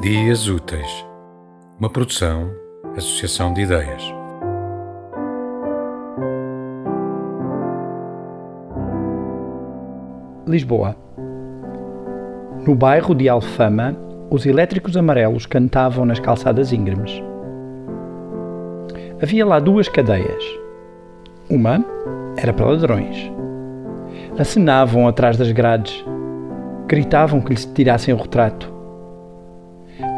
Dias 0.00 0.48
Úteis, 0.48 1.06
uma 1.78 1.90
produção, 1.90 2.50
associação 2.96 3.52
de 3.52 3.60
ideias. 3.60 4.02
Lisboa. 10.46 10.96
No 12.66 12.74
bairro 12.74 13.14
de 13.14 13.28
Alfama, 13.28 13.94
os 14.30 14.46
elétricos 14.46 14.96
amarelos 14.96 15.44
cantavam 15.44 16.06
nas 16.06 16.18
calçadas 16.18 16.72
íngremes. 16.72 17.22
Havia 19.22 19.44
lá 19.44 19.60
duas 19.60 19.86
cadeias. 19.86 20.42
Uma 21.50 21.84
era 22.38 22.54
para 22.54 22.70
ladrões. 22.70 23.30
Acenavam 24.38 25.06
atrás 25.06 25.36
das 25.36 25.52
grades. 25.52 26.02
Gritavam 26.86 27.42
que 27.42 27.50
lhes 27.50 27.66
tirassem 27.66 28.14
o 28.14 28.16
retrato. 28.16 28.79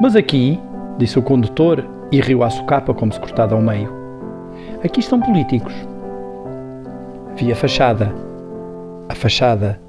Mas 0.00 0.16
aqui, 0.16 0.60
disse 0.98 1.18
o 1.18 1.22
condutor 1.22 1.84
e 2.10 2.20
riu 2.20 2.42
à 2.42 2.50
socapa 2.50 2.92
como 2.92 3.12
se 3.12 3.20
cortado 3.20 3.54
ao 3.54 3.60
meio. 3.60 3.92
Aqui 4.84 5.00
estão 5.00 5.20
políticos. 5.20 5.72
Vi 7.36 7.50
a 7.50 7.56
fachada. 7.56 8.12
A 9.08 9.14
fachada. 9.14 9.80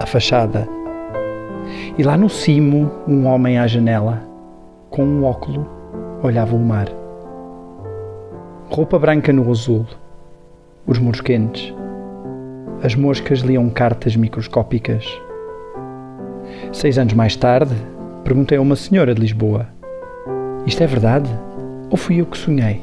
A 0.00 0.06
fachada. 0.06 0.68
E 1.98 2.02
lá 2.02 2.16
no 2.16 2.28
cimo, 2.28 2.90
um 3.08 3.26
homem 3.26 3.58
à 3.58 3.66
janela, 3.66 4.22
com 4.90 5.04
um 5.04 5.24
óculo, 5.24 5.66
olhava 6.22 6.54
o 6.54 6.58
mar. 6.58 6.86
Roupa 8.70 8.98
branca 8.98 9.32
no 9.32 9.50
azul. 9.50 9.86
Os 10.86 10.98
muros 10.98 11.20
quentes. 11.20 11.74
As 12.82 12.94
moscas 12.94 13.40
liam 13.40 13.68
cartas 13.70 14.14
microscópicas. 14.14 15.04
Seis 16.72 16.98
anos 16.98 17.14
mais 17.14 17.34
tarde, 17.34 17.74
perguntei 18.26 18.58
a 18.58 18.60
uma 18.60 18.74
senhora 18.74 19.14
de 19.14 19.20
Lisboa: 19.20 19.68
Isto 20.66 20.82
é 20.82 20.86
verdade? 20.86 21.30
Ou 21.88 21.96
fui 21.96 22.20
eu 22.20 22.26
que 22.26 22.36
sonhei? 22.36 22.80